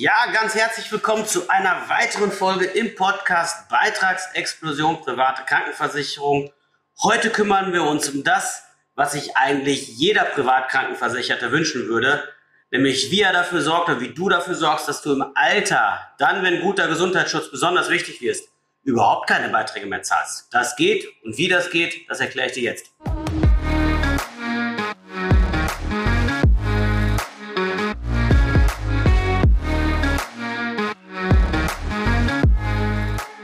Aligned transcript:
Ja, 0.00 0.32
ganz 0.32 0.54
herzlich 0.54 0.90
willkommen 0.90 1.26
zu 1.26 1.50
einer 1.50 1.90
weiteren 1.90 2.32
Folge 2.32 2.64
im 2.64 2.94
Podcast 2.94 3.68
Beitragsexplosion 3.68 5.02
private 5.02 5.42
Krankenversicherung. 5.44 6.50
Heute 7.02 7.28
kümmern 7.28 7.74
wir 7.74 7.82
uns 7.82 8.08
um 8.08 8.24
das, 8.24 8.62
was 8.94 9.12
sich 9.12 9.36
eigentlich 9.36 9.88
jeder 9.88 10.24
Privatkrankenversicherte 10.24 11.52
wünschen 11.52 11.86
würde, 11.86 12.24
nämlich 12.70 13.10
wie 13.10 13.20
er 13.20 13.34
dafür 13.34 13.60
sorgt 13.60 13.90
oder 13.90 14.00
wie 14.00 14.14
du 14.14 14.30
dafür 14.30 14.54
sorgst, 14.54 14.88
dass 14.88 15.02
du 15.02 15.12
im 15.12 15.32
Alter, 15.34 16.00
dann 16.16 16.42
wenn 16.42 16.62
guter 16.62 16.88
Gesundheitsschutz 16.88 17.50
besonders 17.50 17.90
wichtig 17.90 18.22
wirst, 18.22 18.48
überhaupt 18.82 19.28
keine 19.28 19.50
Beiträge 19.50 19.84
mehr 19.84 20.02
zahlst. 20.02 20.48
Das 20.50 20.76
geht 20.76 21.06
und 21.24 21.36
wie 21.36 21.48
das 21.48 21.68
geht, 21.68 22.08
das 22.08 22.20
erkläre 22.20 22.48
ich 22.48 22.54
dir 22.54 22.62
jetzt. 22.62 22.90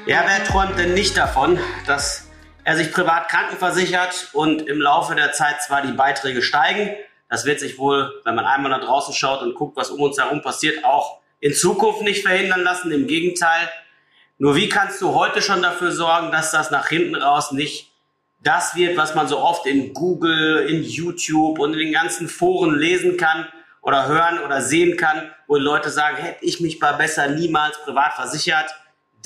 Ja, 0.07 0.23
wer 0.25 0.45
träumt 0.45 0.79
denn 0.79 0.95
nicht 0.95 1.17
davon, 1.17 1.59
dass 1.85 2.29
er 2.63 2.77
sich 2.77 2.93
privat 2.93 3.29
krankenversichert 3.29 4.29
und 4.35 4.63
im 4.69 4.81
Laufe 4.81 5.17
der 5.17 5.33
Zeit 5.33 5.61
zwar 5.63 5.83
die 5.83 5.95
Beiträge 5.95 6.43
steigen, 6.43 6.95
das 7.29 7.45
wird 7.45 7.59
sich 7.59 7.77
wohl, 7.77 8.23
wenn 8.25 8.37
man 8.37 8.45
einmal 8.45 8.71
nach 8.71 8.85
draußen 8.85 9.13
schaut 9.13 9.43
und 9.43 9.57
guckt, 9.57 9.77
was 9.77 9.91
um 9.91 10.01
uns 10.01 10.17
herum 10.17 10.43
passiert, 10.43 10.85
auch 10.85 11.19
in 11.41 11.53
Zukunft 11.53 12.03
nicht 12.03 12.25
verhindern 12.25 12.63
lassen. 12.63 12.93
Im 12.93 13.09
Gegenteil. 13.09 13.69
Nur 14.39 14.55
wie 14.55 14.69
kannst 14.69 15.03
du 15.03 15.13
heute 15.13 15.43
schon 15.43 15.61
dafür 15.61 15.91
sorgen, 15.91 16.31
dass 16.31 16.53
das 16.53 16.71
nach 16.71 16.87
hinten 16.87 17.17
raus 17.17 17.51
nicht 17.51 17.91
das 18.39 18.77
wird, 18.77 18.97
was 18.97 19.17
man 19.17 19.27
so 19.27 19.41
oft 19.41 19.67
in 19.67 19.93
Google, 19.93 20.69
in 20.69 20.85
YouTube 20.85 21.59
und 21.59 21.73
in 21.73 21.81
den 21.81 21.93
ganzen 21.93 22.29
Foren 22.29 22.79
lesen 22.79 23.17
kann 23.17 23.49
oder 23.83 24.07
hören 24.07 24.39
oder 24.39 24.61
sehen 24.61 24.97
kann, 24.97 25.33
wo 25.49 25.57
Leute 25.57 25.91
sagen, 25.91 26.19
hätte 26.19 26.45
ich 26.45 26.61
mich 26.61 26.79
mal 26.79 26.93
besser 26.93 27.27
niemals 27.27 27.77
privat 27.83 28.13
versichert 28.13 28.73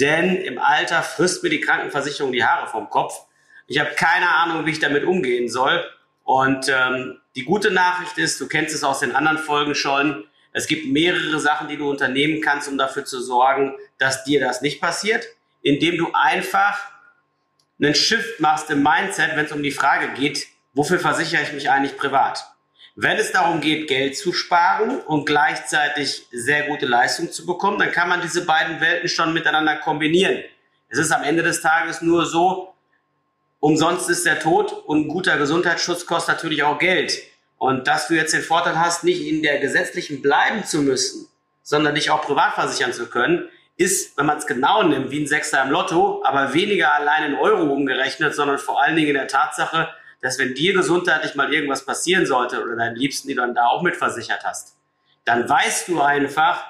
denn 0.01 0.37
im 0.37 0.59
Alter 0.59 1.03
frisst 1.03 1.43
mir 1.43 1.51
die 1.51 1.61
Krankenversicherung 1.61 2.33
die 2.33 2.45
Haare 2.45 2.69
vom 2.69 2.89
Kopf. 2.91 3.15
Ich 3.67 3.79
habe 3.79 3.91
keine 3.95 4.29
Ahnung, 4.29 4.67
wie 4.67 4.71
ich 4.71 4.81
damit 4.81 5.05
umgehen 5.05 5.49
soll. 5.49 5.85
Und 6.25 6.69
ähm, 6.69 7.21
die 7.37 7.45
gute 7.45 7.71
Nachricht 7.71 8.19
ist, 8.19 8.41
du 8.41 8.49
kennst 8.49 8.75
es 8.75 8.85
aus 8.85 9.01
den 9.01 9.15
anderen 9.15 9.39
Folgen 9.39 9.75
schon, 9.75 10.25
es 10.53 10.67
gibt 10.67 10.87
mehrere 10.87 11.39
Sachen, 11.39 11.69
die 11.69 11.77
du 11.77 11.89
unternehmen 11.89 12.41
kannst, 12.41 12.69
um 12.69 12.77
dafür 12.77 13.05
zu 13.05 13.21
sorgen, 13.21 13.77
dass 13.99 14.25
dir 14.25 14.41
das 14.41 14.63
nicht 14.63 14.81
passiert, 14.81 15.25
indem 15.63 15.97
du 15.97 16.11
einfach 16.13 16.81
einen 17.81 17.95
Shift 17.95 18.41
machst 18.41 18.71
im 18.71 18.83
Mindset, 18.83 19.37
wenn 19.37 19.45
es 19.45 19.53
um 19.53 19.63
die 19.63 19.71
Frage 19.71 20.09
geht, 20.15 20.49
wofür 20.73 20.99
versichere 20.99 21.43
ich 21.43 21.53
mich 21.53 21.71
eigentlich 21.71 21.97
privat? 21.97 22.50
Wenn 23.03 23.17
es 23.17 23.33
darum 23.33 23.63
geht, 23.63 23.89
Geld 23.89 24.19
zu 24.19 24.35
sparen 24.35 25.01
und 25.01 25.25
gleichzeitig 25.25 26.27
sehr 26.33 26.67
gute 26.67 26.85
Leistung 26.85 27.33
zu 27.33 27.47
bekommen, 27.47 27.79
dann 27.79 27.93
kann 27.93 28.11
man 28.11 28.21
diese 28.21 28.45
beiden 28.45 28.79
Welten 28.83 29.09
schon 29.09 29.33
miteinander 29.33 29.77
kombinieren. 29.77 30.45
Es 30.91 30.99
ist 30.99 31.11
am 31.11 31.23
Ende 31.23 31.43
des 31.43 31.63
Tages 31.63 32.03
nur 32.03 32.27
so, 32.27 32.75
umsonst 33.59 34.11
ist 34.11 34.27
der 34.27 34.39
Tod 34.39 34.71
und 34.85 35.09
guter 35.09 35.39
Gesundheitsschutz 35.39 36.05
kostet 36.05 36.35
natürlich 36.35 36.63
auch 36.63 36.79
Geld. 36.79 37.19
Und 37.57 37.87
dass 37.87 38.07
du 38.09 38.15
jetzt 38.17 38.35
den 38.35 38.43
Vorteil 38.43 38.79
hast, 38.79 39.03
nicht 39.03 39.27
in 39.27 39.43
der 39.43 39.61
gesetzlichen 39.61 40.21
bleiben 40.21 40.65
zu 40.65 40.83
müssen, 40.83 41.27
sondern 41.63 41.95
dich 41.95 42.11
auch 42.11 42.21
privat 42.21 42.53
versichern 42.53 42.93
zu 42.93 43.07
können, 43.07 43.49
ist, 43.79 44.19
wenn 44.19 44.27
man 44.27 44.37
es 44.37 44.47
genau 44.47 44.83
nimmt, 44.83 45.11
wie 45.11 45.23
ein 45.23 45.27
Sechster 45.27 45.63
im 45.63 45.71
Lotto, 45.71 46.23
aber 46.23 46.53
weniger 46.53 46.93
allein 46.93 47.33
in 47.33 47.39
Euro 47.39 47.63
umgerechnet, 47.63 48.35
sondern 48.35 48.59
vor 48.59 48.83
allen 48.83 48.97
Dingen 48.97 49.09
in 49.09 49.15
der 49.15 49.27
Tatsache, 49.27 49.89
dass 50.21 50.39
wenn 50.39 50.55
dir 50.55 50.75
gesundheitlich 50.75 51.35
mal 51.35 51.53
irgendwas 51.53 51.85
passieren 51.85 52.27
sollte 52.27 52.63
oder 52.63 52.77
deinen 52.77 52.97
Liebsten, 52.97 53.29
die 53.29 53.35
du 53.35 53.41
dann 53.41 53.55
da 53.55 53.67
auch 53.67 53.83
mitversichert 53.83 54.45
hast, 54.45 54.77
dann 55.25 55.49
weißt 55.49 55.89
du 55.89 56.01
einfach, 56.01 56.65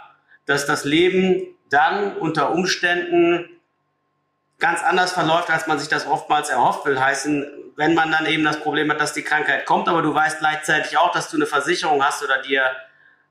dass 0.46 0.66
das 0.66 0.84
Leben 0.84 1.46
dann 1.68 2.16
unter 2.16 2.52
Umständen 2.52 3.48
ganz 4.58 4.82
anders 4.82 5.12
verläuft, 5.12 5.50
als 5.50 5.66
man 5.66 5.78
sich 5.78 5.88
das 5.88 6.06
oftmals 6.06 6.50
erhofft 6.50 6.84
will. 6.84 7.00
Heißen, 7.00 7.46
wenn 7.76 7.94
man 7.94 8.10
dann 8.10 8.26
eben 8.26 8.44
das 8.44 8.60
Problem 8.60 8.90
hat, 8.90 9.00
dass 9.00 9.12
die 9.12 9.22
Krankheit 9.22 9.64
kommt, 9.64 9.89
aber 9.89 10.02
du 10.02 10.14
weißt 10.14 10.40
gleichzeitig 10.40 10.98
auch, 10.98 11.12
dass 11.12 11.30
du 11.30 11.36
eine 11.36 11.46
Versicherung 11.46 12.05
hast 12.05 12.22
oder 12.22 12.42
dir 12.42 12.64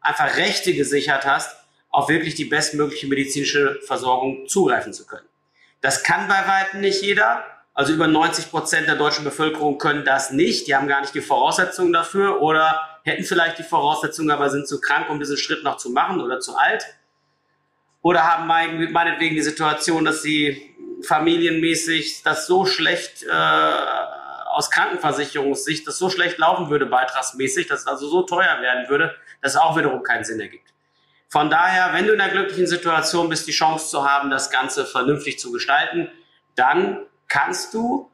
einfach 0.02 0.38
Rechte 0.38 0.74
gesichert 0.74 1.25
hast, 1.25 1.56
auf 1.91 2.09
wirklich 2.09 2.35
die 2.35 2.46
bestmögliche 2.46 3.08
medizinische 3.08 3.79
Versorgung 3.85 4.47
zugreifen 4.47 4.94
zu 4.94 5.06
können. 5.06 5.28
Das 5.81 6.03
kann 6.03 6.28
bei 6.28 6.47
weitem 6.47 6.81
nicht 6.81 7.02
jeder. 7.02 7.44
Also 7.79 7.94
über 7.94 8.07
90 8.07 8.51
Prozent 8.51 8.90
der 8.90 8.97
deutschen 8.97 9.23
Bevölkerung 9.23 9.78
können 9.78 10.03
das 10.03 10.31
nicht. 10.31 10.67
Die 10.67 10.75
haben 10.75 10.90
gar 10.90 11.00
nicht 11.00 11.16
die 11.16 11.22
Voraussetzungen 11.22 11.94
dafür 11.94 12.41
oder 12.41 12.78
hätten 13.03 13.23
vielleicht 13.23 13.57
die 13.57 13.63
Voraussetzungen, 13.63 14.31
aber 14.31 14.50
sind 14.50 14.67
zu 14.67 14.81
krank, 14.81 15.09
um 15.09 15.17
diesen 15.17 15.38
Schritt 15.38 15.63
noch 15.63 15.78
zu 15.78 15.90
machen 15.91 16.19
oder 16.19 16.41
zu 16.41 16.57
alt. 16.57 16.84
Oder 18.01 18.25
haben 18.25 18.47
meinetwegen 18.47 19.34
die 19.34 19.41
Situation, 19.41 20.03
dass 20.03 20.22
sie 20.22 20.75
familienmäßig 21.07 22.22
das 22.23 22.47
so 22.47 22.66
schlecht 22.66 23.23
äh, 23.23 23.31
aus 23.31 24.69
Krankenversicherungssicht, 24.72 25.88
das 25.88 25.97
so 25.97 26.09
schlecht 26.09 26.38
laufen 26.38 26.69
würde 26.69 26.85
beitragsmäßig, 26.85 27.67
dass 27.67 27.79
es 27.79 27.88
also 27.88 28.09
so 28.09 28.23
teuer 28.23 28.59
werden 28.59 28.90
würde, 28.90 29.16
dass 29.41 29.53
es 29.53 29.57
auch 29.57 29.78
wiederum 29.78 30.03
keinen 30.03 30.25
Sinn 30.25 30.41
ergibt. 30.41 30.73
Von 31.29 31.50
daher, 31.50 31.94
wenn 31.94 32.06
du 32.06 32.11
in 32.11 32.19
der 32.19 32.28
glücklichen 32.28 32.67
Situation 32.67 33.29
bist, 33.29 33.47
die 33.47 33.53
Chance 33.53 33.90
zu 33.90 34.03
haben, 34.03 34.29
das 34.29 34.51
Ganze 34.51 34.85
vernünftig 34.85 35.40
zu 35.40 35.53
gestalten, 35.53 36.09
dann 36.56 37.06
kannst 37.29 37.73
du 37.73 38.12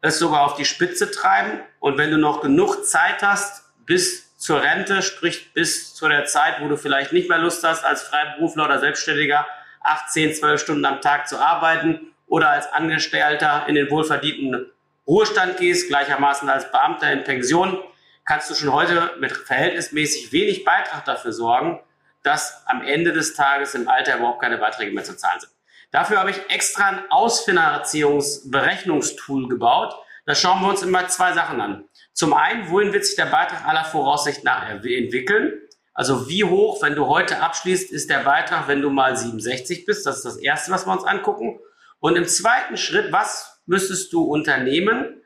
es 0.00 0.18
sogar 0.18 0.42
auf 0.42 0.54
die 0.54 0.64
Spitze 0.64 1.10
treiben. 1.10 1.60
Und 1.80 1.98
wenn 1.98 2.10
du 2.10 2.18
noch 2.18 2.40
genug 2.40 2.84
Zeit 2.84 3.22
hast, 3.22 3.64
bis 3.86 4.36
zur 4.36 4.62
Rente, 4.62 5.02
sprich 5.02 5.52
bis 5.52 5.94
zu 5.94 6.08
der 6.08 6.24
Zeit, 6.24 6.60
wo 6.60 6.68
du 6.68 6.76
vielleicht 6.76 7.12
nicht 7.12 7.28
mehr 7.28 7.38
Lust 7.38 7.64
hast, 7.64 7.84
als 7.84 8.02
Freiberufler 8.02 8.64
oder 8.64 8.78
Selbstständiger 8.78 9.46
8, 9.82 10.10
10, 10.10 10.34
12 10.34 10.60
Stunden 10.60 10.84
am 10.84 11.00
Tag 11.00 11.28
zu 11.28 11.38
arbeiten 11.38 12.12
oder 12.26 12.50
als 12.50 12.72
Angestellter 12.72 13.64
in 13.68 13.74
den 13.74 13.90
wohlverdienten 13.90 14.70
Ruhestand 15.06 15.56
gehst, 15.56 15.88
gleichermaßen 15.88 16.48
als 16.48 16.70
Beamter 16.70 17.10
in 17.10 17.24
Pension, 17.24 17.82
kannst 18.24 18.50
du 18.50 18.54
schon 18.54 18.72
heute 18.72 19.12
mit 19.18 19.32
verhältnismäßig 19.32 20.32
wenig 20.32 20.64
Beitrag 20.64 21.04
dafür 21.06 21.32
sorgen, 21.32 21.80
dass 22.22 22.62
am 22.66 22.82
Ende 22.82 23.12
des 23.12 23.34
Tages 23.34 23.74
im 23.74 23.88
Alter 23.88 24.18
überhaupt 24.18 24.42
keine 24.42 24.58
Beiträge 24.58 24.92
mehr 24.92 25.04
zu 25.04 25.16
zahlen 25.16 25.40
sind. 25.40 25.52
Dafür 25.90 26.18
habe 26.18 26.30
ich 26.30 26.38
extra 26.50 26.88
ein 26.88 27.10
Ausfinanzierungsberechnungstool 27.10 29.48
gebaut. 29.48 29.94
Da 30.26 30.34
schauen 30.34 30.60
wir 30.60 30.68
uns 30.68 30.82
immer 30.82 31.08
zwei 31.08 31.32
Sachen 31.32 31.58
an. 31.60 31.84
Zum 32.12 32.34
einen, 32.34 32.70
wohin 32.70 32.92
wird 32.92 33.06
sich 33.06 33.16
der 33.16 33.26
Beitrag 33.26 33.66
aller 33.66 33.84
Voraussicht 33.84 34.44
nach 34.44 34.68
entwickeln? 34.68 35.52
Also 35.94 36.28
wie 36.28 36.44
hoch, 36.44 36.82
wenn 36.82 36.94
du 36.94 37.06
heute 37.06 37.40
abschließt, 37.40 37.90
ist 37.90 38.10
der 38.10 38.20
Beitrag, 38.20 38.68
wenn 38.68 38.82
du 38.82 38.90
mal 38.90 39.16
67 39.16 39.86
bist? 39.86 40.06
Das 40.06 40.18
ist 40.18 40.24
das 40.24 40.36
Erste, 40.36 40.70
was 40.70 40.86
wir 40.86 40.92
uns 40.92 41.02
angucken. 41.04 41.58
Und 42.00 42.16
im 42.16 42.26
zweiten 42.26 42.76
Schritt, 42.76 43.10
was 43.10 43.60
müsstest 43.66 44.12
du 44.12 44.22
unternehmen, 44.22 45.22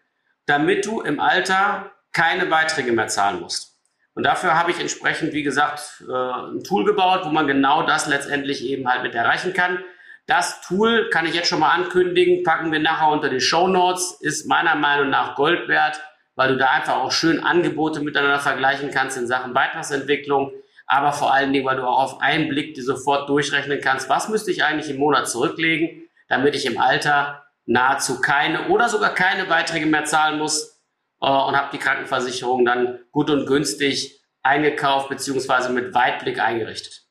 damit 0.46 0.86
du 0.86 1.00
im 1.00 1.18
Alter 1.20 1.90
keine 2.12 2.46
Beiträge 2.46 2.92
mehr 2.92 3.08
zahlen 3.08 3.40
musst? 3.40 3.72
Und 4.14 4.24
dafür 4.24 4.58
habe 4.58 4.70
ich 4.70 4.78
entsprechend, 4.78 5.32
wie 5.32 5.42
gesagt, 5.42 6.04
äh, 6.08 6.12
ein 6.12 6.62
Tool 6.64 6.84
gebaut, 6.84 7.22
wo 7.24 7.30
man 7.30 7.46
genau 7.46 7.86
das 7.86 8.06
letztendlich 8.06 8.64
eben 8.64 8.88
halt 8.88 9.02
mit 9.02 9.14
erreichen 9.14 9.54
kann. 9.54 9.82
Das 10.26 10.60
Tool 10.60 11.10
kann 11.10 11.26
ich 11.26 11.34
jetzt 11.34 11.48
schon 11.48 11.60
mal 11.60 11.70
ankündigen, 11.70 12.44
packen 12.44 12.70
wir 12.70 12.78
nachher 12.78 13.08
unter 13.08 13.28
die 13.28 13.40
Show 13.40 13.66
Notes, 13.66 14.18
ist 14.20 14.46
meiner 14.46 14.76
Meinung 14.76 15.10
nach 15.10 15.34
Gold 15.34 15.68
wert, 15.68 16.00
weil 16.36 16.50
du 16.50 16.56
da 16.56 16.68
einfach 16.70 16.96
auch 16.96 17.10
schön 17.10 17.42
Angebote 17.42 18.00
miteinander 18.00 18.38
vergleichen 18.38 18.90
kannst 18.92 19.16
in 19.16 19.26
Sachen 19.26 19.52
Beitragsentwicklung, 19.52 20.52
aber 20.86 21.12
vor 21.12 21.32
allen 21.32 21.52
Dingen, 21.52 21.66
weil 21.66 21.76
du 21.76 21.84
auch 21.84 22.02
auf 22.02 22.20
einen 22.20 22.48
Blick 22.48 22.74
dir 22.74 22.84
sofort 22.84 23.28
durchrechnen 23.28 23.80
kannst, 23.80 24.08
was 24.08 24.28
müsste 24.28 24.50
ich 24.52 24.64
eigentlich 24.64 24.90
im 24.90 24.98
Monat 24.98 25.28
zurücklegen, 25.28 26.08
damit 26.28 26.54
ich 26.54 26.66
im 26.66 26.78
Alter 26.78 27.44
nahezu 27.66 28.20
keine 28.20 28.68
oder 28.68 28.88
sogar 28.88 29.14
keine 29.14 29.44
Beiträge 29.44 29.86
mehr 29.86 30.04
zahlen 30.04 30.38
muss 30.38 30.82
äh, 31.20 31.26
und 31.26 31.56
habe 31.56 31.70
die 31.72 31.78
Krankenversicherung 31.78 32.64
dann 32.64 33.00
gut 33.10 33.30
und 33.30 33.46
günstig 33.46 34.20
eingekauft 34.42 35.08
beziehungsweise 35.08 35.70
mit 35.72 35.94
Weitblick 35.94 36.40
eingerichtet. 36.40 37.01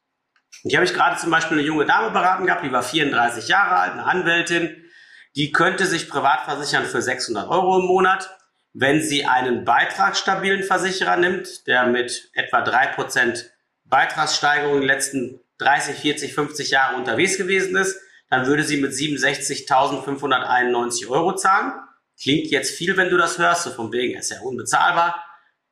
Und 0.63 0.69
hier 0.69 0.77
habe 0.77 0.85
ich 0.85 0.93
gerade 0.93 1.17
zum 1.17 1.31
Beispiel 1.31 1.57
eine 1.57 1.65
junge 1.65 1.85
Dame 1.85 2.11
beraten 2.11 2.45
gehabt, 2.45 2.63
die 2.63 2.71
war 2.71 2.83
34 2.83 3.47
Jahre 3.47 3.77
alt, 3.77 3.93
eine 3.93 4.05
Anwältin, 4.05 4.85
die 5.35 5.51
könnte 5.51 5.85
sich 5.85 6.09
privat 6.09 6.41
versichern 6.41 6.85
für 6.85 7.01
600 7.01 7.49
Euro 7.49 7.79
im 7.79 7.85
Monat, 7.85 8.29
wenn 8.73 9.01
sie 9.01 9.25
einen 9.25 9.65
beitragsstabilen 9.65 10.63
Versicherer 10.63 11.17
nimmt, 11.17 11.67
der 11.67 11.87
mit 11.87 12.29
etwa 12.33 12.63
3% 12.63 13.43
Beitragssteigerung 13.85 14.75
in 14.75 14.81
den 14.81 14.87
letzten 14.87 15.41
30, 15.57 15.97
40, 15.97 16.33
50 16.33 16.69
Jahren 16.71 16.95
unterwegs 16.95 17.37
gewesen 17.37 17.75
ist, 17.75 17.99
dann 18.29 18.47
würde 18.47 18.63
sie 18.63 18.77
mit 18.77 18.93
67.591 18.93 21.09
Euro 21.09 21.35
zahlen. 21.35 21.73
Klingt 22.19 22.47
jetzt 22.47 22.75
viel, 22.75 22.97
wenn 22.97 23.09
du 23.09 23.17
das 23.17 23.37
hörst, 23.37 23.63
so 23.63 23.69
von 23.71 23.91
wegen, 23.91 24.17
ist 24.17 24.31
ja 24.31 24.39
unbezahlbar. 24.41 25.23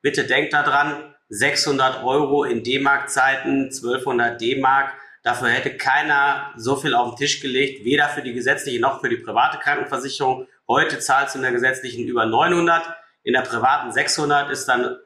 Bitte 0.01 0.25
denk 0.25 0.51
daran, 0.51 1.08
600 1.29 2.03
Euro 2.03 2.43
in 2.43 2.63
D-Mark-Zeiten, 2.63 3.65
1200 3.65 4.39
D-Mark. 4.41 4.93
Dafür 5.23 5.49
hätte 5.49 5.77
keiner 5.77 6.51
so 6.55 6.75
viel 6.75 6.95
auf 6.95 7.11
den 7.11 7.17
Tisch 7.17 7.39
gelegt, 7.39 7.85
weder 7.85 8.09
für 8.09 8.21
die 8.21 8.33
gesetzliche 8.33 8.81
noch 8.81 9.01
für 9.01 9.09
die 9.09 9.17
private 9.17 9.59
Krankenversicherung. 9.59 10.47
Heute 10.67 10.99
zahlst 10.99 11.35
du 11.35 11.39
in 11.39 11.43
der 11.43 11.51
gesetzlichen 11.51 12.05
über 12.07 12.25
900, 12.25 12.83
in 13.23 13.33
der 13.33 13.41
privaten 13.41 13.91
600 13.91 14.49
ist 14.49 14.65
dann 14.65 14.97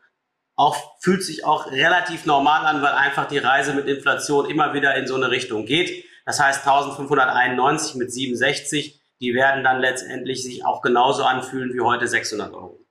auch, 0.56 1.02
fühlt 1.02 1.24
sich 1.24 1.46
auch 1.46 1.72
relativ 1.72 2.26
normal 2.26 2.66
an, 2.66 2.82
weil 2.82 2.94
einfach 2.94 3.28
die 3.28 3.40
Reise 3.40 3.74
mit 3.74 3.88
Inflation 3.88 4.50
immer 4.50 4.74
wieder 4.74 4.96
in 4.96 5.08
so 5.08 5.16
eine 5.16 5.32
Richtung 5.32 5.66
geht. 5.66 6.06
Das 6.26 6.40
heißt 6.40 6.66
1591 6.66 7.96
mit 7.96 8.14
67, 8.14 9.02
die 9.20 9.34
werden 9.34 9.64
dann 9.64 9.80
letztendlich 9.80 10.44
sich 10.44 10.66
auch 10.66 10.82
genauso 10.82 11.24
anfühlen 11.24 11.74
wie 11.74 11.82
heute 11.82 12.08
600 12.08 12.54
Euro. 12.54 12.83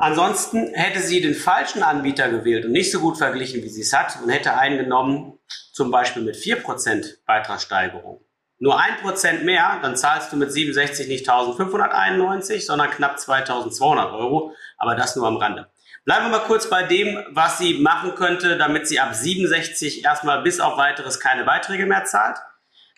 Ansonsten 0.00 0.72
hätte 0.74 1.00
sie 1.00 1.20
den 1.20 1.34
falschen 1.34 1.82
Anbieter 1.82 2.28
gewählt 2.28 2.64
und 2.64 2.70
nicht 2.70 2.92
so 2.92 3.00
gut 3.00 3.18
verglichen, 3.18 3.64
wie 3.64 3.68
sie 3.68 3.80
es 3.80 3.92
hat 3.92 4.22
und 4.22 4.30
hätte 4.30 4.56
einen 4.56 4.78
genommen, 4.78 5.40
zum 5.72 5.90
Beispiel 5.90 6.22
mit 6.22 6.36
4% 6.36 7.16
Beitragssteigerung. 7.26 8.20
Nur 8.60 8.80
1% 8.80 9.42
mehr, 9.42 9.80
dann 9.82 9.96
zahlst 9.96 10.32
du 10.32 10.36
mit 10.36 10.52
67 10.52 11.08
nicht 11.08 11.28
1591, 11.28 12.64
sondern 12.64 12.90
knapp 12.90 13.18
2200 13.18 14.12
Euro, 14.12 14.54
aber 14.76 14.94
das 14.94 15.16
nur 15.16 15.26
am 15.26 15.36
Rande. 15.36 15.68
Bleiben 16.04 16.26
wir 16.26 16.38
mal 16.38 16.46
kurz 16.46 16.70
bei 16.70 16.84
dem, 16.84 17.18
was 17.30 17.58
sie 17.58 17.80
machen 17.80 18.14
könnte, 18.14 18.56
damit 18.56 18.86
sie 18.86 19.00
ab 19.00 19.14
67 19.14 20.04
erstmal 20.04 20.42
bis 20.42 20.60
auf 20.60 20.78
weiteres 20.78 21.18
keine 21.18 21.42
Beiträge 21.42 21.86
mehr 21.86 22.04
zahlt. 22.04 22.38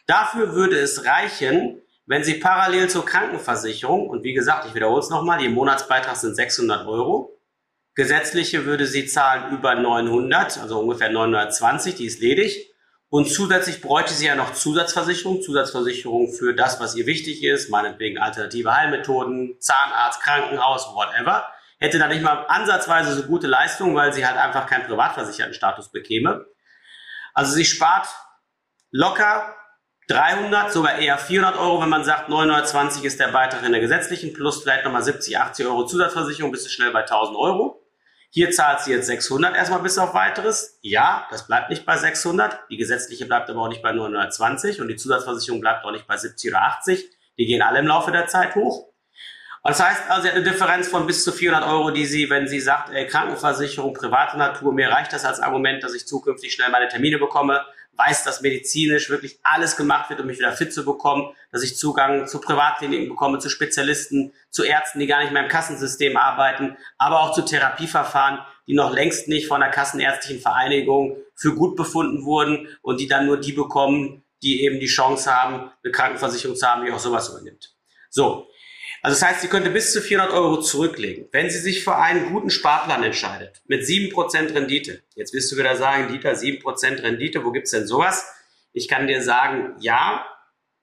Dafür 0.06 0.52
würde 0.52 0.78
es 0.78 1.06
reichen, 1.06 1.80
wenn 2.10 2.24
Sie 2.24 2.34
parallel 2.34 2.90
zur 2.90 3.06
Krankenversicherung, 3.06 4.08
und 4.08 4.24
wie 4.24 4.34
gesagt, 4.34 4.66
ich 4.66 4.74
wiederhole 4.74 4.98
es 4.98 5.10
nochmal, 5.10 5.40
Ihr 5.40 5.50
Monatsbeitrag 5.50 6.16
sind 6.16 6.34
600 6.34 6.84
Euro, 6.88 7.40
gesetzliche 7.94 8.66
würde 8.66 8.88
sie 8.88 9.06
zahlen 9.06 9.56
über 9.56 9.76
900, 9.76 10.58
also 10.58 10.80
ungefähr 10.80 11.10
920, 11.10 11.94
die 11.94 12.06
ist 12.06 12.20
ledig. 12.20 12.74
Und 13.10 13.30
zusätzlich 13.30 13.80
bräuchte 13.80 14.12
sie 14.12 14.26
ja 14.26 14.34
noch 14.34 14.54
Zusatzversicherung, 14.54 15.40
Zusatzversicherung 15.40 16.32
für 16.32 16.52
das, 16.52 16.80
was 16.80 16.96
ihr 16.96 17.06
wichtig 17.06 17.44
ist, 17.44 17.70
meinetwegen 17.70 18.18
alternative 18.18 18.74
Heilmethoden, 18.74 19.60
Zahnarzt, 19.60 20.20
Krankenhaus, 20.20 20.86
whatever. 20.92 21.46
Hätte 21.78 22.00
da 22.00 22.08
nicht 22.08 22.22
mal 22.22 22.44
ansatzweise 22.48 23.14
so 23.14 23.22
gute 23.22 23.46
Leistungen, 23.46 23.94
weil 23.94 24.12
sie 24.12 24.26
halt 24.26 24.36
einfach 24.36 24.66
keinen 24.66 24.86
privatversicherten 24.88 25.54
Status 25.54 25.92
bekäme. 25.92 26.44
Also 27.34 27.52
sie 27.52 27.64
spart 27.64 28.08
locker 28.90 29.54
300, 30.10 30.72
sogar 30.72 30.98
eher 30.98 31.18
400 31.18 31.56
Euro, 31.60 31.80
wenn 31.80 31.88
man 31.88 32.02
sagt, 32.02 32.28
920 32.28 33.04
ist 33.04 33.20
der 33.20 33.28
Beitrag 33.28 33.64
in 33.64 33.70
der 33.70 33.80
gesetzlichen, 33.80 34.32
plus 34.32 34.62
vielleicht 34.62 34.84
nochmal 34.84 35.04
70, 35.04 35.38
80 35.38 35.66
Euro 35.66 35.86
Zusatzversicherung, 35.86 36.50
bist 36.50 36.66
du 36.66 36.70
schnell 36.70 36.90
bei 36.90 37.02
1000 37.02 37.36
Euro. 37.36 37.86
Hier 38.32 38.50
zahlt 38.50 38.80
sie 38.80 38.92
jetzt 38.92 39.06
600 39.06 39.56
erstmal 39.56 39.80
bis 39.80 39.98
auf 39.98 40.14
weiteres. 40.14 40.78
Ja, 40.82 41.26
das 41.30 41.46
bleibt 41.46 41.70
nicht 41.70 41.86
bei 41.86 41.96
600. 41.96 42.60
Die 42.70 42.76
gesetzliche 42.76 43.26
bleibt 43.26 43.50
aber 43.50 43.62
auch 43.62 43.68
nicht 43.68 43.82
bei 43.82 43.92
920 43.92 44.80
und 44.80 44.88
die 44.88 44.96
Zusatzversicherung 44.96 45.60
bleibt 45.60 45.84
auch 45.84 45.92
nicht 45.92 46.06
bei 46.06 46.16
70 46.16 46.50
oder 46.50 46.62
80. 46.62 47.04
Die 47.38 47.46
gehen 47.46 47.62
alle 47.62 47.78
im 47.78 47.86
Laufe 47.86 48.12
der 48.12 48.26
Zeit 48.26 48.54
hoch. 48.54 48.90
Und 49.62 49.70
das 49.70 49.82
heißt 49.84 50.10
also, 50.10 50.22
sie 50.22 50.28
hat 50.28 50.36
eine 50.36 50.44
Differenz 50.44 50.88
von 50.88 51.06
bis 51.06 51.22
zu 51.22 51.32
400 51.32 51.68
Euro, 51.68 51.90
die 51.90 52.06
sie, 52.06 52.30
wenn 52.30 52.48
sie 52.48 52.60
sagt, 52.60 52.90
ey, 52.90 53.06
Krankenversicherung, 53.06 53.94
private 53.94 54.38
Natur, 54.38 54.72
mir 54.72 54.90
reicht 54.90 55.12
das 55.12 55.24
als 55.24 55.40
Argument, 55.40 55.82
dass 55.82 55.94
ich 55.94 56.06
zukünftig 56.06 56.52
schnell 56.52 56.70
meine 56.70 56.88
Termine 56.88 57.18
bekomme, 57.18 57.64
weiß, 58.00 58.24
dass 58.24 58.40
medizinisch 58.40 59.10
wirklich 59.10 59.38
alles 59.42 59.76
gemacht 59.76 60.08
wird, 60.10 60.20
um 60.20 60.26
mich 60.26 60.38
wieder 60.38 60.52
fit 60.52 60.72
zu 60.72 60.84
bekommen, 60.84 61.34
dass 61.52 61.62
ich 61.62 61.76
Zugang 61.76 62.26
zu 62.26 62.40
Privatkliniken 62.40 63.08
bekomme, 63.08 63.38
zu 63.38 63.50
Spezialisten, 63.50 64.32
zu 64.50 64.64
Ärzten, 64.64 65.00
die 65.00 65.06
gar 65.06 65.20
nicht 65.20 65.32
mehr 65.32 65.42
im 65.42 65.48
Kassensystem 65.48 66.16
arbeiten, 66.16 66.76
aber 66.98 67.20
auch 67.20 67.32
zu 67.32 67.42
Therapieverfahren, 67.42 68.38
die 68.66 68.74
noch 68.74 68.92
längst 68.92 69.28
nicht 69.28 69.48
von 69.48 69.60
der 69.60 69.70
Kassenärztlichen 69.70 70.40
Vereinigung 70.40 71.16
für 71.34 71.54
gut 71.54 71.76
befunden 71.76 72.24
wurden 72.24 72.68
und 72.82 73.00
die 73.00 73.08
dann 73.08 73.26
nur 73.26 73.38
die 73.38 73.52
bekommen, 73.52 74.24
die 74.42 74.64
eben 74.64 74.80
die 74.80 74.86
Chance 74.86 75.34
haben, 75.34 75.70
eine 75.82 75.92
Krankenversicherung 75.92 76.56
zu 76.56 76.66
haben, 76.66 76.84
die 76.84 76.92
auch 76.92 76.98
sowas 76.98 77.28
übernimmt. 77.28 77.74
So, 78.08 78.48
also 79.02 79.18
das 79.18 79.28
heißt, 79.28 79.40
sie 79.40 79.48
könnte 79.48 79.70
bis 79.70 79.92
zu 79.92 80.00
400 80.02 80.34
Euro 80.34 80.60
zurücklegen, 80.60 81.28
wenn 81.32 81.48
sie 81.48 81.58
sich 81.58 81.82
für 81.82 81.96
einen 81.96 82.32
guten 82.32 82.50
Sparplan 82.50 83.02
entscheidet, 83.02 83.62
mit 83.66 83.82
7% 83.82 84.54
Rendite. 84.54 85.02
Jetzt 85.14 85.32
wirst 85.32 85.50
du 85.50 85.56
wieder 85.56 85.76
sagen, 85.76 86.12
Dieter, 86.12 86.32
7% 86.32 87.02
Rendite, 87.02 87.44
wo 87.44 87.50
gibt's 87.50 87.70
denn 87.70 87.86
sowas? 87.86 88.26
Ich 88.72 88.88
kann 88.88 89.06
dir 89.06 89.22
sagen, 89.22 89.74
ja, 89.80 90.26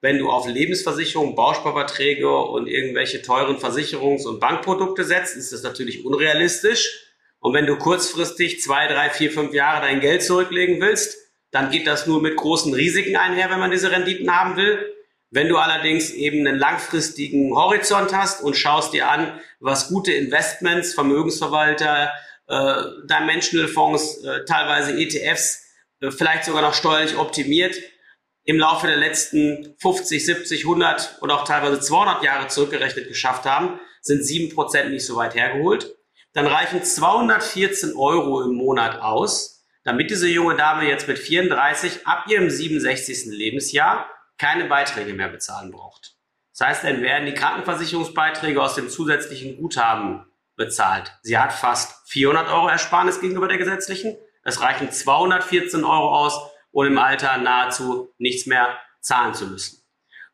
wenn 0.00 0.18
du 0.18 0.30
auf 0.30 0.46
Lebensversicherung, 0.48 1.34
Bausparverträge 1.34 2.30
und 2.30 2.66
irgendwelche 2.66 3.22
teuren 3.22 3.56
Versicherungs- 3.56 4.26
und 4.26 4.40
Bankprodukte 4.40 5.04
setzt, 5.04 5.36
ist 5.36 5.52
das 5.52 5.62
natürlich 5.62 6.04
unrealistisch. 6.04 7.04
Und 7.40 7.54
wenn 7.54 7.66
du 7.66 7.76
kurzfristig 7.76 8.60
zwei, 8.60 8.88
drei, 8.88 9.10
vier, 9.10 9.30
fünf 9.30 9.54
Jahre 9.54 9.82
dein 9.82 10.00
Geld 10.00 10.22
zurücklegen 10.22 10.80
willst, 10.80 11.16
dann 11.50 11.70
geht 11.70 11.86
das 11.86 12.06
nur 12.06 12.20
mit 12.20 12.36
großen 12.36 12.74
Risiken 12.74 13.16
einher, 13.16 13.50
wenn 13.50 13.60
man 13.60 13.70
diese 13.70 13.90
Renditen 13.90 14.30
haben 14.34 14.56
will. 14.56 14.94
Wenn 15.30 15.48
du 15.48 15.58
allerdings 15.58 16.10
eben 16.10 16.46
einen 16.46 16.58
langfristigen 16.58 17.54
Horizont 17.54 18.14
hast 18.14 18.42
und 18.42 18.56
schaust 18.56 18.94
dir 18.94 19.10
an, 19.10 19.38
was 19.60 19.88
gute 19.88 20.12
Investments, 20.12 20.94
Vermögensverwalter, 20.94 22.12
äh, 22.46 22.82
Dimensional-Fonds, 23.04 24.24
äh, 24.24 24.44
teilweise 24.46 24.98
ETFs, 24.98 25.66
äh, 26.00 26.10
vielleicht 26.10 26.44
sogar 26.44 26.62
noch 26.62 26.72
steuerlich 26.72 27.16
optimiert, 27.16 27.76
im 28.44 28.58
Laufe 28.58 28.86
der 28.86 28.96
letzten 28.96 29.74
50, 29.78 30.24
70, 30.24 30.64
100 30.64 31.18
oder 31.20 31.34
auch 31.34 31.44
teilweise 31.44 31.80
200 31.80 32.22
Jahre 32.22 32.48
zurückgerechnet 32.48 33.06
geschafft 33.06 33.44
haben, 33.44 33.78
sind 34.00 34.22
7% 34.22 34.88
nicht 34.88 35.04
so 35.04 35.16
weit 35.16 35.34
hergeholt. 35.34 35.94
Dann 36.32 36.46
reichen 36.46 36.82
214 36.82 37.94
Euro 37.94 38.40
im 38.40 38.54
Monat 38.54 39.02
aus, 39.02 39.66
damit 39.84 40.10
diese 40.10 40.28
junge 40.28 40.56
Dame 40.56 40.88
jetzt 40.88 41.06
mit 41.06 41.18
34 41.18 42.06
ab 42.06 42.24
ihrem 42.28 42.48
67. 42.48 43.26
Lebensjahr 43.26 44.08
keine 44.38 44.64
Beiträge 44.64 45.14
mehr 45.14 45.28
bezahlen 45.28 45.70
braucht. 45.70 46.14
Das 46.56 46.66
heißt, 46.66 46.84
dann 46.84 47.02
werden 47.02 47.26
die 47.26 47.34
Krankenversicherungsbeiträge 47.34 48.60
aus 48.62 48.74
dem 48.74 48.88
zusätzlichen 48.88 49.58
Guthaben 49.58 50.24
bezahlt. 50.56 51.12
Sie 51.22 51.38
hat 51.38 51.52
fast 51.52 52.08
400 52.10 52.48
Euro 52.48 52.68
Ersparnis 52.68 53.20
gegenüber 53.20 53.48
der 53.48 53.58
gesetzlichen. 53.58 54.16
Es 54.42 54.60
reichen 54.60 54.90
214 54.90 55.84
Euro 55.84 56.16
aus, 56.16 56.40
um 56.72 56.86
im 56.86 56.98
Alter 56.98 57.38
nahezu 57.38 58.12
nichts 58.18 58.46
mehr 58.46 58.78
zahlen 59.00 59.34
zu 59.34 59.46
müssen. 59.46 59.82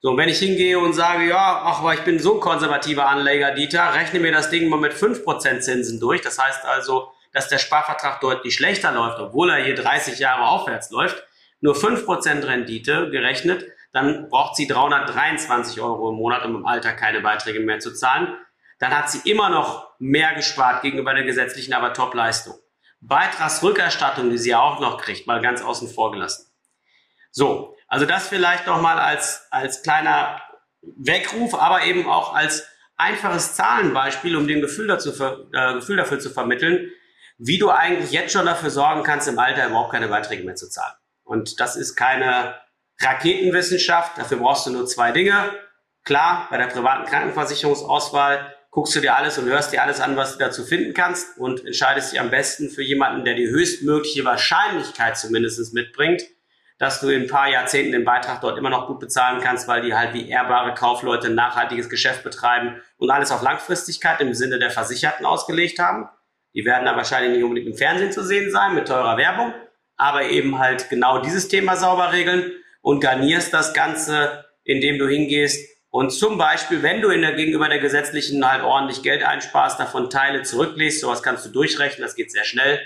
So, 0.01 0.11
und 0.11 0.19
wenn 0.19 0.29
ich 0.29 0.39
hingehe 0.39 0.79
und 0.79 0.93
sage, 0.93 1.27
ja, 1.27 1.62
ach, 1.65 1.81
aber 1.81 1.95
ich 1.95 2.01
bin 2.01 2.19
so 2.19 2.35
ein 2.35 2.41
konservativer 2.41 3.09
Anleger, 3.09 3.53
Dieter, 3.53 3.95
rechne 3.95 4.21
mir 4.21 4.33
das 4.33 4.51
Ding 4.51 4.69
mal 4.69 4.79
mit 4.79 4.93
5% 4.93 5.61
Zinsen 5.61 5.99
durch. 6.01 6.21
Das 6.21 6.39
heißt 6.39 6.65
also, 6.65 7.11
dass 7.33 7.49
der 7.49 7.59
Sparvertrag 7.59 8.21
deutlich 8.21 8.55
schlechter 8.55 8.93
läuft, 8.93 9.19
obwohl 9.19 9.51
er 9.51 9.65
hier 9.65 9.75
30 9.75 10.19
Jahre 10.19 10.47
aufwärts 10.47 10.91
läuft. 10.91 11.23
Nur 11.61 11.75
5% 11.75 12.47
Rendite 12.47 13.11
gerechnet, 13.11 13.65
dann 13.94 14.29
braucht 14.29 14.56
sie 14.56 14.67
323 14.67 15.81
Euro 15.81 16.11
im 16.11 16.17
Monat, 16.17 16.44
um 16.44 16.56
im 16.56 16.67
Alter 16.67 16.93
keine 16.93 17.20
Beiträge 17.20 17.61
mehr 17.61 17.79
zu 17.79 17.94
zahlen. 17.94 18.37
Dann 18.81 18.94
hat 18.94 19.08
sie 19.08 19.31
immer 19.31 19.50
noch 19.50 19.93
mehr 20.00 20.35
gespart 20.35 20.82
gegenüber 20.82 21.14
der 21.14 21.23
gesetzlichen, 21.23 21.73
aber 21.75 21.94
Top-Leistung. 21.94 22.55
Beitragsrückerstattung, 23.00 24.31
die 24.31 24.38
sie 24.38 24.50
ja 24.50 24.61
auch 24.61 24.81
noch 24.81 25.00
kriegt, 25.00 25.29
mal 25.29 25.41
ganz 25.41 25.62
außen 25.62 25.88
vor 25.88 26.11
gelassen. 26.11 26.52
So, 27.31 27.76
also 27.87 28.05
das 28.05 28.26
vielleicht 28.26 28.67
noch 28.67 28.81
mal 28.81 28.99
als, 28.99 29.46
als 29.53 29.82
kleiner 29.82 30.43
Weckruf, 30.82 31.55
aber 31.55 31.84
eben 31.84 32.08
auch 32.08 32.34
als 32.34 32.67
einfaches 32.96 33.55
Zahlenbeispiel, 33.55 34.34
um 34.36 34.48
dem 34.48 34.60
Gefühl, 34.60 34.89
dazu, 34.89 35.10
äh, 35.53 35.74
Gefühl 35.74 35.98
dafür 35.98 36.19
zu 36.19 36.31
vermitteln, 36.31 36.91
wie 37.39 37.58
du 37.58 37.70
eigentlich 37.70 38.10
jetzt 38.10 38.32
schon 38.32 38.46
dafür 38.46 38.70
sorgen 38.70 39.05
kannst, 39.05 39.29
im 39.29 39.39
Alter 39.39 39.69
überhaupt 39.69 39.93
keine 39.93 40.08
Beiträge 40.08 40.43
mehr 40.43 40.56
zu 40.56 40.69
zahlen. 40.69 40.96
Und 41.22 41.60
das 41.60 41.77
ist 41.77 41.94
keine 41.94 42.56
Raketenwissenschaft, 43.01 44.19
dafür 44.19 44.39
brauchst 44.39 44.67
du 44.67 44.70
nur 44.70 44.86
zwei 44.86 45.13
Dinge. 45.13 45.51
Klar, 46.05 46.48
bei 46.51 46.58
der 46.58 46.67
privaten 46.67 47.06
Krankenversicherungsauswahl 47.06 48.55
guckst 48.70 48.96
du 48.96 49.01
dir 49.01 49.17
alles 49.17 49.39
und 49.39 49.46
hörst 49.46 49.72
dir 49.72 49.82
alles 49.82 50.01
an, 50.01 50.17
was 50.17 50.32
du 50.32 50.39
dazu 50.39 50.65
finden 50.65 50.94
kannst 50.94 51.39
und 51.39 51.65
entscheidest 51.65 52.13
dich 52.13 52.20
am 52.20 52.31
besten 52.31 52.70
für 52.70 52.82
jemanden, 52.82 53.24
der 53.24 53.34
die 53.34 53.48
höchstmögliche 53.48 54.24
Wahrscheinlichkeit 54.24 55.17
zumindest 55.17 55.72
mitbringt, 55.74 56.22
dass 56.79 57.01
du 57.01 57.08
in 57.08 57.22
ein 57.22 57.29
paar 57.29 57.48
Jahrzehnten 57.48 57.93
den 57.93 58.05
Beitrag 58.05 58.41
dort 58.41 58.58
immer 58.58 58.70
noch 58.70 58.89
gut 58.89 58.98
bezahlen 58.98 59.41
kannst, 59.41 59.69
weil 59.69 59.82
die 59.82 59.94
halt 59.94 60.13
wie 60.13 60.29
ehrbare 60.29 60.74
Kaufleute 60.74 61.29
ein 61.29 61.36
nachhaltiges 61.36 61.89
Geschäft 61.89 62.24
betreiben 62.24 62.82
und 62.98 63.10
alles 63.10 63.31
auf 63.31 63.43
Langfristigkeit 63.43 64.20
im 64.20 64.34
Sinne 64.34 64.58
der 64.58 64.70
Versicherten 64.70 65.24
ausgelegt 65.24 65.79
haben. 65.79 66.08
Die 66.53 66.65
werden 66.65 66.84
dann 66.84 66.96
wahrscheinlich 66.96 67.32
nicht 67.32 67.44
unbedingt 67.44 67.69
im 67.69 67.77
Fernsehen 67.77 68.13
zu 68.13 68.24
sehen 68.24 68.51
sein 68.51 68.74
mit 68.74 68.89
teurer 68.89 69.17
Werbung, 69.17 69.55
aber 69.96 70.24
eben 70.24 70.58
halt 70.58 70.91
genau 70.91 71.20
dieses 71.20 71.46
Thema 71.46 71.77
sauber 71.77 72.13
regeln 72.13 72.51
und 72.84 73.00
garnierst 73.00 73.53
das 73.55 73.72
Ganze, 73.72 74.44
indem 74.62 74.98
du 74.98 75.08
hingehst 75.08 75.74
und 75.88 76.10
zum 76.10 76.38
Beispiel, 76.38 76.82
wenn 76.82 77.00
du 77.00 77.08
in 77.10 77.22
der, 77.22 77.34
gegenüber 77.34 77.69
der 77.69 77.79
gesetzlichen 77.79 78.44
halt 78.44 78.62
ordentlich 78.62 79.03
Geld 79.03 79.22
einsparst, 79.22 79.79
davon 79.79 80.10
Teile 80.10 80.43
zurücklegst, 80.43 81.00
sowas 81.00 81.22
kannst 81.22 81.46
du 81.46 81.50
durchrechnen, 81.50 82.03
das 82.03 82.17
geht 82.17 82.31
sehr 82.31 82.43
schnell, 82.44 82.81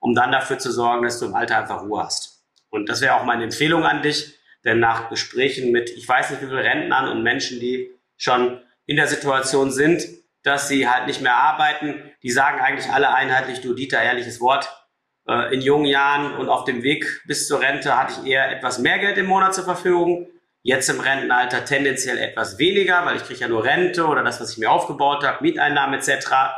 um 0.00 0.12
dann 0.12 0.32
dafür 0.32 0.58
zu 0.58 0.70
sorgen, 0.70 1.04
dass 1.04 1.18
du 1.18 1.26
im 1.26 1.34
Alter 1.34 1.56
einfach 1.58 1.82
Ruhe 1.82 2.02
hast. 2.02 2.44
Und 2.68 2.88
das 2.88 3.00
wäre 3.00 3.14
auch 3.14 3.24
meine 3.24 3.44
Empfehlung 3.44 3.84
an 3.84 4.02
dich, 4.02 4.34
denn 4.64 4.80
nach 4.80 5.08
Gesprächen 5.08 5.70
mit, 5.70 5.88
ich 5.90 6.06
weiß 6.06 6.30
nicht 6.30 6.42
wie 6.42 6.46
viele 6.46 6.64
Rentnern 6.64 7.08
und 7.08 7.22
Menschen, 7.22 7.60
die 7.60 7.90
schon 8.16 8.60
in 8.86 8.96
der 8.96 9.06
Situation 9.06 9.70
sind, 9.70 10.02
dass 10.42 10.68
sie 10.68 10.88
halt 10.88 11.06
nicht 11.06 11.22
mehr 11.22 11.36
arbeiten, 11.36 12.10
die 12.24 12.30
sagen 12.30 12.60
eigentlich 12.60 12.90
alle 12.90 13.14
einheitlich, 13.14 13.60
du 13.60 13.72
Dieter, 13.72 14.02
ehrliches 14.02 14.40
Wort, 14.40 14.68
äh, 15.28 15.54
in 15.54 15.60
jungen 15.60 15.84
Jahren 15.84 16.34
und 16.36 16.48
auf 16.48 16.64
dem 16.64 16.82
Weg 16.82 17.22
bis 17.26 17.46
zur 17.46 17.60
Rente 17.60 17.96
hatte 17.96 18.14
ich 18.20 18.30
eher 18.30 18.50
etwas 18.50 18.78
mehr 18.78 18.98
Geld 18.98 19.18
im 19.18 19.26
Monat 19.26 19.54
zur 19.54 19.64
Verfügung. 19.64 20.26
Jetzt 20.62 20.88
im 20.88 21.00
Rentenalter 21.00 21.64
tendenziell 21.64 22.18
etwas 22.18 22.58
weniger, 22.58 23.04
weil 23.06 23.16
ich 23.16 23.24
kriege 23.24 23.40
ja 23.40 23.48
nur 23.48 23.64
Rente 23.64 24.06
oder 24.06 24.22
das, 24.22 24.40
was 24.40 24.52
ich 24.52 24.58
mir 24.58 24.70
aufgebaut 24.70 25.24
habe, 25.24 25.42
Mieteinnahmen 25.42 25.98
etc. 25.98 26.26
habe 26.30 26.54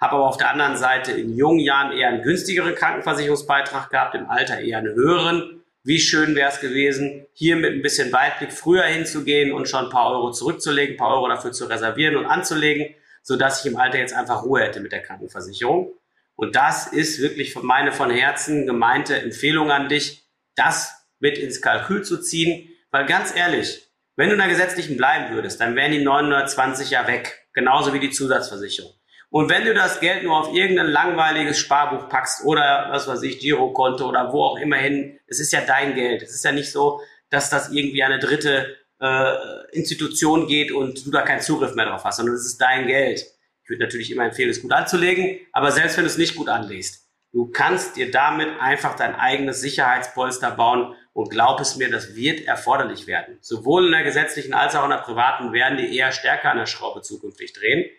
aber 0.00 0.26
auf 0.26 0.36
der 0.36 0.50
anderen 0.50 0.76
Seite 0.76 1.12
in 1.12 1.36
jungen 1.36 1.60
Jahren 1.60 1.96
eher 1.96 2.08
einen 2.08 2.22
günstigeren 2.22 2.74
Krankenversicherungsbeitrag 2.74 3.90
gehabt, 3.90 4.14
im 4.14 4.28
Alter 4.28 4.60
eher 4.60 4.78
einen 4.78 4.94
höheren. 4.94 5.62
Wie 5.84 6.00
schön 6.00 6.34
wäre 6.34 6.50
es 6.50 6.60
gewesen, 6.60 7.26
hier 7.32 7.56
mit 7.56 7.72
ein 7.72 7.82
bisschen 7.82 8.12
Weitblick 8.12 8.52
früher 8.52 8.82
hinzugehen 8.82 9.52
und 9.52 9.68
schon 9.68 9.84
ein 9.84 9.90
paar 9.90 10.10
Euro 10.10 10.32
zurückzulegen, 10.32 10.96
ein 10.96 10.98
paar 10.98 11.14
Euro 11.14 11.28
dafür 11.28 11.52
zu 11.52 11.66
reservieren 11.66 12.16
und 12.16 12.26
anzulegen, 12.26 12.94
sodass 13.22 13.64
ich 13.64 13.70
im 13.70 13.78
Alter 13.78 13.98
jetzt 13.98 14.12
einfach 14.12 14.42
Ruhe 14.42 14.62
hätte 14.62 14.80
mit 14.80 14.90
der 14.90 15.02
Krankenversicherung. 15.02 15.92
Und 16.36 16.54
das 16.54 16.86
ist 16.86 17.20
wirklich 17.20 17.54
meine 17.56 17.92
von 17.92 18.10
Herzen 18.10 18.66
gemeinte 18.66 19.18
Empfehlung 19.18 19.70
an 19.70 19.88
dich, 19.88 20.24
das 20.54 21.06
mit 21.18 21.38
ins 21.38 21.60
Kalkül 21.60 22.02
zu 22.02 22.20
ziehen, 22.20 22.68
weil 22.90 23.06
ganz 23.06 23.34
ehrlich, 23.34 23.88
wenn 24.16 24.28
du 24.28 24.34
in 24.34 24.40
der 24.40 24.48
gesetzlichen 24.48 24.96
bleiben 24.96 25.34
würdest, 25.34 25.60
dann 25.60 25.76
wären 25.76 25.92
die 25.92 26.04
920 26.04 26.90
ja 26.90 27.06
weg, 27.06 27.48
genauso 27.52 27.92
wie 27.92 28.00
die 28.00 28.10
Zusatzversicherung. 28.10 28.92
Und 29.28 29.50
wenn 29.50 29.64
du 29.64 29.74
das 29.74 30.00
Geld 30.00 30.22
nur 30.22 30.38
auf 30.38 30.54
irgendein 30.54 30.86
langweiliges 30.86 31.58
Sparbuch 31.58 32.08
packst 32.08 32.44
oder 32.44 32.88
was 32.90 33.08
weiß 33.08 33.22
ich, 33.22 33.40
Girokonto 33.40 34.08
oder 34.08 34.32
wo 34.32 34.42
auch 34.44 34.58
immer 34.58 34.76
hin, 34.76 35.18
es 35.26 35.40
ist 35.40 35.52
ja 35.52 35.60
dein 35.60 35.94
Geld. 35.94 36.22
Es 36.22 36.32
ist 36.32 36.44
ja 36.44 36.52
nicht 36.52 36.70
so, 36.70 37.00
dass 37.28 37.50
das 37.50 37.70
irgendwie 37.70 38.02
eine 38.02 38.18
dritte 38.18 38.76
äh, 39.00 39.34
Institution 39.72 40.46
geht 40.46 40.70
und 40.72 41.04
du 41.04 41.10
da 41.10 41.22
keinen 41.22 41.40
Zugriff 41.40 41.74
mehr 41.74 41.86
drauf 41.86 42.04
hast, 42.04 42.16
sondern 42.16 42.36
es 42.36 42.46
ist 42.46 42.60
dein 42.60 42.86
Geld. 42.86 43.26
Ich 43.66 43.70
würde 43.70 43.82
natürlich 43.82 44.12
immer 44.12 44.24
empfehlen, 44.24 44.48
es 44.48 44.62
gut 44.62 44.70
anzulegen, 44.70 45.40
aber 45.50 45.72
selbst 45.72 45.96
wenn 45.96 46.04
du 46.04 46.10
es 46.10 46.18
nicht 46.18 46.36
gut 46.36 46.48
anlegst, 46.48 47.10
du 47.32 47.50
kannst 47.50 47.96
dir 47.96 48.12
damit 48.12 48.48
einfach 48.60 48.94
dein 48.94 49.16
eigenes 49.16 49.60
Sicherheitspolster 49.60 50.52
bauen 50.52 50.94
und 51.12 51.30
glaub 51.30 51.58
es 51.58 51.74
mir, 51.74 51.90
das 51.90 52.14
wird 52.14 52.46
erforderlich 52.46 53.08
werden. 53.08 53.38
Sowohl 53.40 53.86
in 53.86 53.90
der 53.90 54.04
gesetzlichen 54.04 54.54
als 54.54 54.76
auch 54.76 54.84
in 54.84 54.90
der 54.90 54.98
privaten 54.98 55.52
werden 55.52 55.78
die 55.78 55.96
eher 55.96 56.12
stärker 56.12 56.52
an 56.52 56.58
der 56.58 56.66
Schraube 56.66 57.02
zukünftig 57.02 57.54
drehen. 57.54 57.90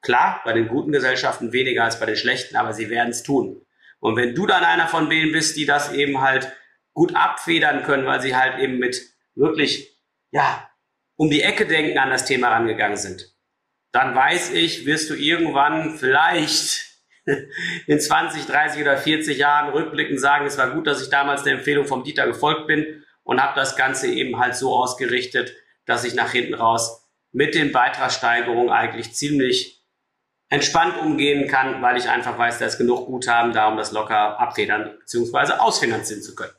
Klar, 0.00 0.40
bei 0.46 0.54
den 0.54 0.68
guten 0.68 0.90
Gesellschaften 0.90 1.52
weniger 1.52 1.84
als 1.84 2.00
bei 2.00 2.06
den 2.06 2.16
schlechten, 2.16 2.56
aber 2.56 2.72
sie 2.72 2.88
werden 2.88 3.10
es 3.10 3.22
tun. 3.22 3.60
Und 3.98 4.16
wenn 4.16 4.34
du 4.34 4.46
dann 4.46 4.64
einer 4.64 4.88
von 4.88 5.10
denen 5.10 5.32
bist, 5.32 5.54
die 5.58 5.66
das 5.66 5.92
eben 5.92 6.22
halt 6.22 6.50
gut 6.94 7.14
abfedern 7.14 7.82
können, 7.82 8.06
weil 8.06 8.22
sie 8.22 8.34
halt 8.34 8.58
eben 8.58 8.78
mit 8.78 9.02
wirklich, 9.34 10.00
ja, 10.30 10.66
um 11.16 11.28
die 11.28 11.42
Ecke 11.42 11.66
denken 11.66 11.98
an 11.98 12.08
das 12.08 12.24
Thema 12.24 12.48
rangegangen 12.48 12.96
sind, 12.96 13.29
dann 13.92 14.14
weiß 14.14 14.50
ich, 14.52 14.86
wirst 14.86 15.10
du 15.10 15.14
irgendwann 15.14 15.98
vielleicht 15.98 16.86
in 17.86 18.00
20, 18.00 18.46
30 18.46 18.82
oder 18.82 18.96
40 18.96 19.38
Jahren 19.38 19.72
rückblickend 19.72 20.20
sagen, 20.20 20.46
es 20.46 20.58
war 20.58 20.70
gut, 20.70 20.86
dass 20.86 21.02
ich 21.02 21.10
damals 21.10 21.42
der 21.42 21.54
Empfehlung 21.54 21.86
vom 21.86 22.04
Dieter 22.04 22.26
gefolgt 22.26 22.66
bin 22.66 23.04
und 23.22 23.42
habe 23.42 23.54
das 23.54 23.76
Ganze 23.76 24.08
eben 24.08 24.38
halt 24.38 24.56
so 24.56 24.74
ausgerichtet, 24.74 25.54
dass 25.86 26.04
ich 26.04 26.14
nach 26.14 26.32
hinten 26.32 26.54
raus 26.54 27.08
mit 27.32 27.54
den 27.54 27.72
Beitragssteigerungen 27.72 28.70
eigentlich 28.70 29.12
ziemlich 29.14 29.80
entspannt 30.48 30.98
umgehen 30.98 31.48
kann, 31.48 31.80
weil 31.80 31.96
ich 31.96 32.08
einfach 32.08 32.36
weiß, 32.36 32.58
da 32.58 32.66
ist 32.66 32.78
genug 32.78 33.06
Guthaben 33.06 33.52
da, 33.52 33.68
um 33.68 33.76
das 33.76 33.92
locker 33.92 34.38
abfedern 34.40 34.98
bzw. 34.98 35.54
ausfinanzieren 35.54 36.22
zu 36.22 36.34
können. 36.34 36.52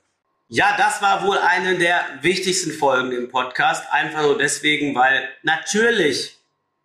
Ja, 0.48 0.76
das 0.78 1.02
war 1.02 1.26
wohl 1.26 1.38
eine 1.38 1.78
der 1.78 2.04
wichtigsten 2.22 2.72
Folgen 2.72 3.12
im 3.14 3.30
Podcast. 3.30 3.86
Einfach 3.92 4.24
nur 4.24 4.38
deswegen, 4.38 4.96
weil 4.96 5.30
natürlich 5.44 6.41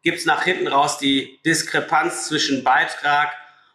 gibt 0.07 0.19
es 0.19 0.25
nach 0.25 0.45
hinten 0.45 0.69
raus 0.69 0.99
die 0.99 1.41
Diskrepanz 1.45 2.29
zwischen 2.29 2.63
Beitrag 2.63 3.33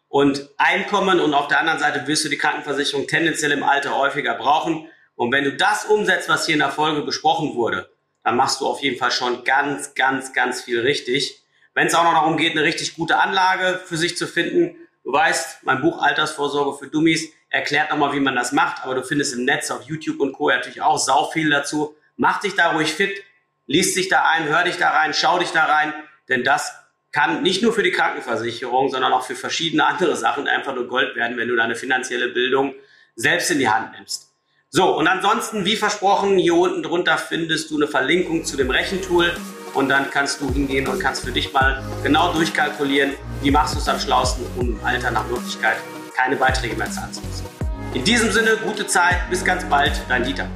und 0.07 0.47
Einkommen 0.55 1.19
und 1.19 1.33
auf 1.33 1.49
der 1.49 1.59
anderen 1.59 1.81
Seite 1.81 2.07
wirst 2.07 2.23
du 2.23 2.29
die 2.29 2.37
Krankenversicherung 2.37 3.05
tendenziell 3.05 3.51
im 3.51 3.63
Alter 3.63 3.97
häufiger 3.97 4.35
brauchen. 4.35 4.87
Und 5.15 5.33
wenn 5.33 5.43
du 5.43 5.51
das 5.51 5.83
umsetzt, 5.83 6.29
was 6.29 6.45
hier 6.45 6.53
in 6.53 6.59
der 6.59 6.69
Folge 6.69 7.01
besprochen 7.01 7.55
wurde, 7.55 7.91
dann 8.23 8.37
machst 8.37 8.61
du 8.61 8.65
auf 8.65 8.79
jeden 8.79 8.97
Fall 8.97 9.11
schon 9.11 9.43
ganz, 9.43 9.93
ganz, 9.93 10.31
ganz 10.31 10.61
viel 10.61 10.79
richtig. 10.79 11.43
Wenn 11.73 11.87
es 11.87 11.95
auch 11.95 12.05
noch 12.05 12.13
darum 12.13 12.37
geht, 12.37 12.53
eine 12.53 12.63
richtig 12.63 12.95
gute 12.95 13.19
Anlage 13.19 13.81
für 13.83 13.97
sich 13.97 14.15
zu 14.15 14.25
finden, 14.25 14.77
du 15.03 15.11
weißt, 15.11 15.65
mein 15.65 15.81
Buch 15.81 16.01
Altersvorsorge 16.01 16.77
für 16.77 16.87
Dummies 16.89 17.27
erklärt 17.49 17.89
nochmal, 17.89 18.13
wie 18.13 18.21
man 18.21 18.35
das 18.35 18.53
macht, 18.53 18.85
aber 18.85 18.95
du 18.95 19.03
findest 19.03 19.33
im 19.33 19.43
Netz 19.43 19.69
auf 19.69 19.81
YouTube 19.81 20.21
und 20.21 20.31
Co. 20.31 20.49
natürlich 20.49 20.81
auch 20.81 20.97
sau 20.97 21.29
viel 21.29 21.49
dazu. 21.49 21.93
Mach 22.15 22.39
dich 22.39 22.55
da 22.55 22.71
ruhig 22.71 22.93
fit, 22.93 23.21
liest 23.65 23.97
dich 23.97 24.07
da 24.07 24.29
ein, 24.31 24.45
hör 24.45 24.63
dich 24.63 24.77
da 24.77 24.91
rein, 24.91 25.13
schau 25.13 25.37
dich 25.37 25.51
da 25.51 25.65
rein, 25.65 25.93
denn 26.29 26.43
das 26.43 26.73
kann 27.11 27.43
nicht 27.43 27.61
nur 27.61 27.73
für 27.73 27.83
die 27.83 27.91
Krankenversicherung, 27.91 28.89
sondern 28.89 29.11
auch 29.11 29.23
für 29.23 29.35
verschiedene 29.35 29.85
andere 29.85 30.15
Sachen 30.15 30.47
einfach 30.47 30.73
nur 30.73 30.87
Gold 30.87 31.15
werden, 31.15 31.37
wenn 31.37 31.49
du 31.49 31.55
deine 31.55 31.75
finanzielle 31.75 32.29
Bildung 32.29 32.73
selbst 33.15 33.51
in 33.51 33.59
die 33.59 33.69
Hand 33.69 33.91
nimmst. 33.93 34.29
So, 34.69 34.95
und 34.97 35.07
ansonsten, 35.07 35.65
wie 35.65 35.75
versprochen, 35.75 36.37
hier 36.37 36.55
unten 36.55 36.81
drunter 36.81 37.17
findest 37.17 37.69
du 37.71 37.75
eine 37.75 37.87
Verlinkung 37.87 38.45
zu 38.45 38.55
dem 38.55 38.69
Rechentool 38.69 39.35
und 39.73 39.89
dann 39.89 40.09
kannst 40.09 40.39
du 40.39 40.49
hingehen 40.49 40.87
und 40.87 40.99
kannst 40.99 41.25
für 41.25 41.31
dich 41.31 41.51
mal 41.51 41.83
genau 42.03 42.31
durchkalkulieren, 42.31 43.15
wie 43.41 43.51
machst 43.51 43.75
du 43.75 43.79
es 43.79 43.89
am 43.89 43.99
schlausten, 43.99 44.45
um 44.57 44.69
im 44.69 44.85
Alter 44.85 45.11
nach 45.11 45.27
Möglichkeit 45.27 45.75
keine 46.15 46.37
Beiträge 46.37 46.75
mehr 46.75 46.89
zahlen 46.89 47.11
zu 47.11 47.21
müssen. 47.21 47.45
In 47.93 48.05
diesem 48.05 48.31
Sinne, 48.31 48.57
gute 48.63 48.87
Zeit, 48.87 49.29
bis 49.29 49.43
ganz 49.43 49.65
bald, 49.65 49.91
dein 50.07 50.23
Dieter. 50.23 50.47